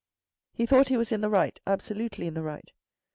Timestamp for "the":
1.21-1.29, 2.33-2.41